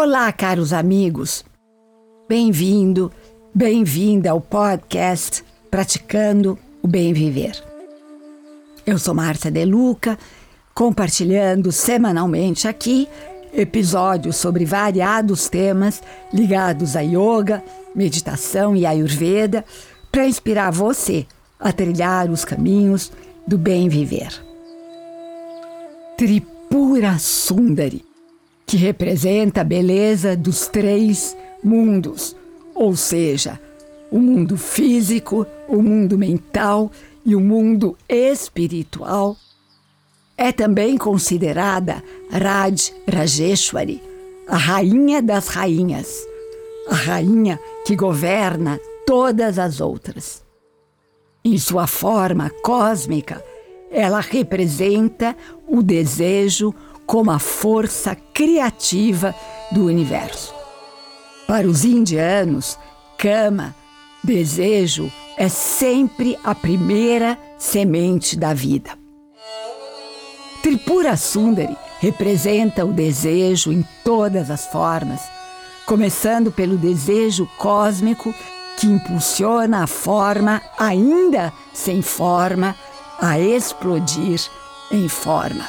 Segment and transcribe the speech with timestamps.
[0.00, 1.44] Olá, caros amigos.
[2.28, 3.10] Bem-vindo,
[3.52, 7.60] bem-vinda ao podcast Praticando o Bem Viver.
[8.86, 10.16] Eu sou Márcia De Luca,
[10.72, 13.08] compartilhando semanalmente aqui
[13.52, 16.00] episódios sobre variados temas
[16.32, 17.60] ligados a yoga,
[17.92, 19.64] meditação e ayurveda
[20.12, 21.26] para inspirar você
[21.58, 23.10] a trilhar os caminhos
[23.44, 24.30] do bem viver.
[26.16, 28.07] Tripura Sundari,
[28.68, 32.36] que representa a beleza dos três mundos,
[32.74, 33.58] ou seja,
[34.10, 36.92] o mundo físico, o mundo mental
[37.24, 39.38] e o mundo espiritual,
[40.36, 44.02] é também considerada Raj Rajeshwari,
[44.46, 46.14] a rainha das rainhas,
[46.90, 50.44] a rainha que governa todas as outras.
[51.42, 53.42] Em sua forma cósmica,
[53.90, 56.74] ela representa o desejo
[57.06, 59.34] como a força criativa
[59.72, 60.54] do universo.
[61.46, 62.78] Para os indianos,
[63.16, 63.74] Kama,
[64.22, 68.90] desejo, é sempre a primeira semente da vida.
[70.62, 75.20] Tripura Sundari representa o desejo em todas as formas,
[75.86, 78.34] começando pelo desejo cósmico
[78.76, 82.76] que impulsiona a forma ainda sem forma
[83.18, 84.40] a explodir
[84.90, 85.68] em forma.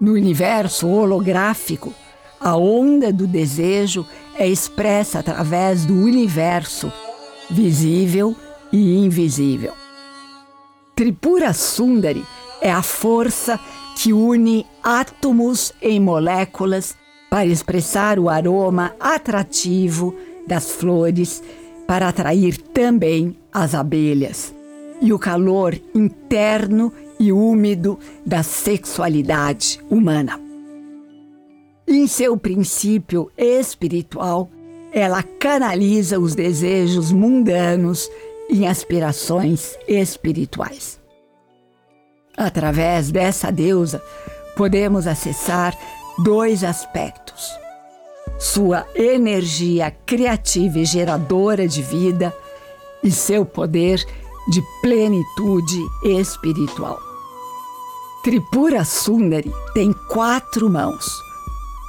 [0.00, 1.92] No universo holográfico,
[2.40, 4.06] a onda do desejo
[4.36, 6.92] é expressa através do universo,
[7.50, 8.36] visível
[8.72, 9.72] e invisível.
[10.94, 12.24] Tripura Sundari
[12.60, 13.58] é a força
[13.96, 16.94] que une átomos em moléculas
[17.30, 20.14] para expressar o aroma atrativo
[20.46, 21.42] das flores,
[21.86, 24.53] para atrair também as abelhas
[25.04, 30.40] e o calor interno e úmido da sexualidade humana.
[31.86, 34.48] Em seu princípio espiritual,
[34.90, 38.10] ela canaliza os desejos mundanos
[38.48, 40.98] em aspirações espirituais.
[42.34, 44.02] Através dessa deusa,
[44.56, 45.76] podemos acessar
[46.20, 47.50] dois aspectos:
[48.38, 52.34] sua energia criativa e geradora de vida
[53.02, 54.02] e seu poder
[54.48, 56.98] de plenitude espiritual.
[58.22, 61.06] Tripura Sundari tem quatro mãos.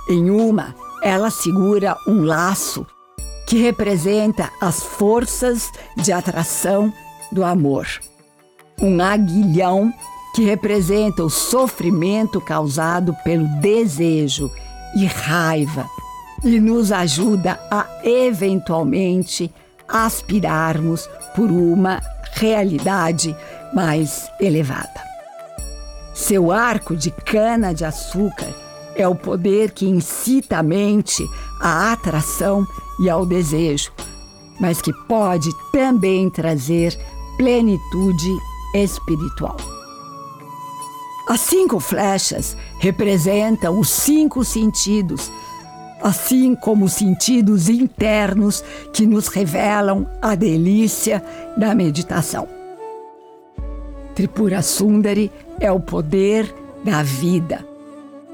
[0.10, 2.86] Em uma, ela segura um laço
[3.48, 6.92] que representa as forças de atração
[7.32, 7.88] do amor.
[8.82, 9.94] Um aguilhão
[10.36, 14.52] que representa o sofrimento causado pelo desejo
[14.96, 15.90] e raiva
[16.44, 19.50] e nos ajuda a eventualmente
[19.88, 22.02] aspirarmos por uma
[22.36, 23.36] realidade
[23.74, 25.04] mais elevada.
[26.14, 28.54] Seu arco de cana-de-açúcar
[28.96, 31.28] é o poder que incita a mente
[31.60, 32.66] à atração
[33.00, 33.92] e ao desejo,
[34.60, 36.98] mas que pode também trazer
[37.38, 38.32] plenitude
[38.74, 39.58] espiritual.
[41.28, 45.32] As cinco flechas representam os cinco sentidos,
[46.02, 48.64] assim como os sentidos internos
[48.94, 51.24] que nos revelam a delícia
[51.58, 52.48] da meditação.
[54.14, 57.66] Tripura Sundari é o poder da vida,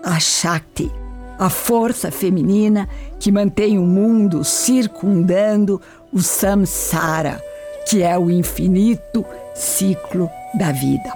[0.04, 0.92] a Shakti,
[1.40, 2.88] a força feminina
[3.20, 5.82] que mantém o mundo circundando
[6.14, 7.42] o samsara,
[7.88, 11.12] que é o infinito ciclo da vida.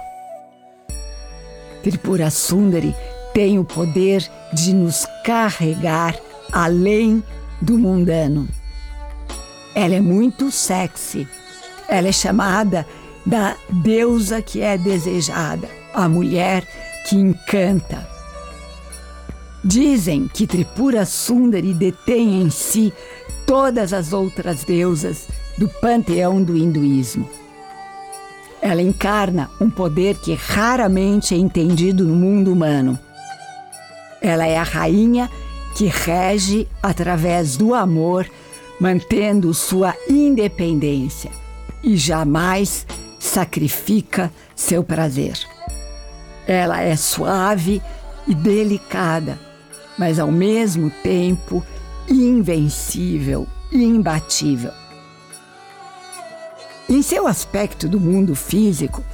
[1.82, 2.94] Tripura Sundari
[3.32, 6.16] tem o poder de nos carregar
[6.52, 7.22] além
[7.60, 8.48] do mundano.
[9.74, 11.28] Ela é muito sexy.
[11.88, 12.86] Ela é chamada
[13.24, 16.66] da deusa que é desejada, a mulher
[17.08, 18.08] que encanta.
[19.64, 22.92] Dizem que Tripura Sundari detém em si
[23.46, 25.28] todas as outras deusas
[25.58, 27.28] do panteão do hinduísmo.
[28.62, 32.98] Ela encarna um poder que raramente é entendido no mundo humano.
[34.20, 35.30] Ela é a rainha
[35.76, 38.26] que rege através do amor,
[38.80, 41.30] mantendo sua independência
[41.84, 42.86] e jamais
[43.20, 45.38] sacrifica seu prazer.
[46.46, 47.82] Ela é suave
[48.26, 49.38] e delicada,
[49.98, 51.62] mas ao mesmo tempo
[52.08, 54.72] invencível e imbatível.
[56.88, 59.04] Em seu aspecto do mundo físico,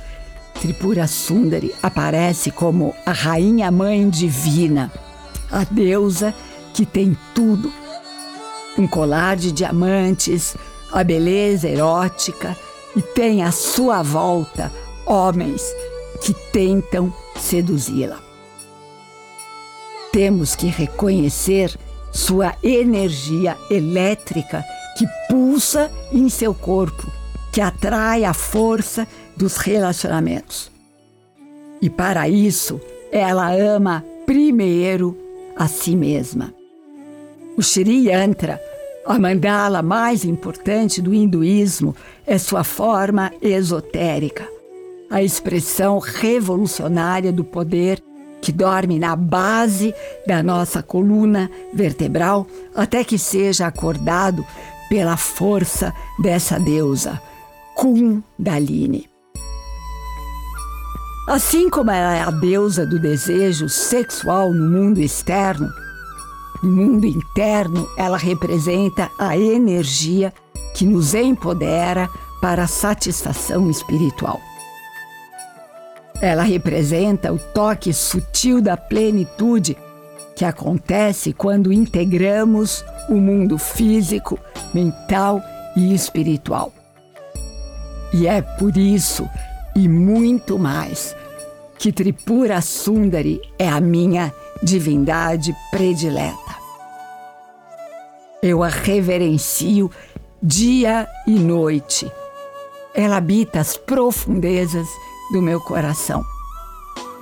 [0.60, 4.92] Tripura Sundari aparece como a rainha mãe divina,
[5.50, 6.32] a deusa
[6.72, 7.72] que tem tudo:
[8.78, 10.56] um colar de diamantes,
[10.92, 12.56] a beleza erótica
[12.94, 14.70] e tem à sua volta
[15.06, 15.62] homens
[16.22, 18.20] que tentam seduzi-la.
[20.12, 21.76] Temos que reconhecer
[22.12, 24.62] sua energia elétrica
[24.98, 27.10] que pulsa em seu corpo,
[27.50, 30.70] que atrai a força dos relacionamentos.
[31.80, 32.78] E para isso,
[33.10, 35.16] ela ama primeiro
[35.56, 36.52] a si mesma.
[37.56, 38.58] O Shri Yantra,
[39.04, 41.94] a mandala mais importante do hinduísmo,
[42.26, 44.48] é sua forma esotérica,
[45.10, 48.02] a expressão revolucionária do poder
[48.40, 49.94] que dorme na base
[50.26, 54.44] da nossa coluna vertebral até que seja acordado
[54.88, 57.20] pela força dessa deusa,
[57.76, 59.08] Kundalini.
[61.28, 65.91] Assim como ela é a deusa do desejo sexual no mundo externo, no
[66.66, 70.32] mundo interno ela representa a energia
[70.74, 72.08] que nos empodera
[72.40, 74.40] para a satisfação espiritual.
[76.20, 79.76] Ela representa o toque sutil da plenitude
[80.36, 84.38] que acontece quando integramos o mundo físico,
[84.72, 85.40] mental
[85.76, 86.72] e espiritual.
[88.12, 89.28] E é por isso
[89.74, 91.16] e muito mais
[91.78, 94.32] que Tripura Sundari é a minha
[94.62, 96.41] divindade predileta.
[98.42, 99.88] Eu a reverencio
[100.42, 102.10] dia e noite.
[102.92, 104.88] Ela habita as profundezas
[105.32, 106.24] do meu coração.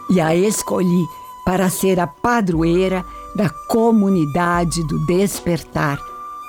[0.08, 1.04] E a escolhi
[1.44, 3.04] para ser a padroeira
[3.36, 6.00] da comunidade do despertar,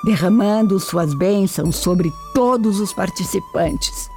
[0.05, 4.09] derramando suas bênçãos sobre todos os participantes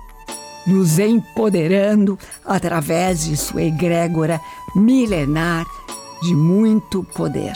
[0.67, 4.41] nos empoderando através de sua egrégora
[4.75, 5.67] milenar
[6.23, 7.53] de muito poder.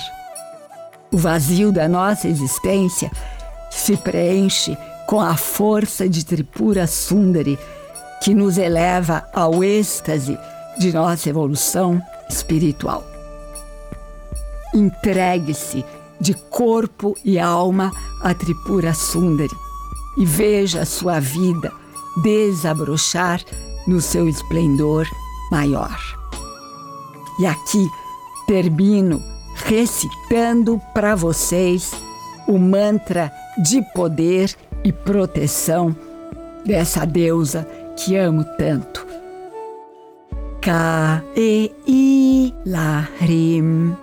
[1.11, 3.11] O vazio da nossa existência
[3.71, 4.77] se preenche
[5.07, 7.59] com a força de Tripura Sundari,
[8.23, 10.39] que nos eleva ao êxtase
[10.79, 13.03] de nossa evolução espiritual.
[14.75, 15.85] Entregue-se
[16.21, 17.91] de corpo e alma
[18.23, 19.57] a Tripura Sundari
[20.19, 21.73] e veja a sua vida
[22.23, 23.41] desabrochar
[23.87, 25.07] no seu esplendor
[25.51, 25.97] maior.
[27.41, 27.89] E aqui
[28.47, 29.23] termino
[29.69, 31.93] recitando para vocês
[32.47, 33.33] o mantra
[33.63, 35.95] de poder e proteção
[36.65, 39.07] dessa deusa que amo tanto.
[40.61, 43.95] Ka e i la rim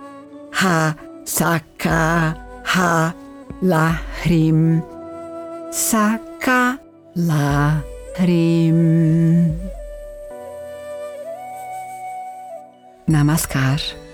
[0.52, 3.14] ha saka ha
[3.60, 4.82] la rim
[5.70, 6.78] saka
[7.14, 7.82] la
[8.16, 9.52] Hrim.
[13.06, 14.05] Namaskar.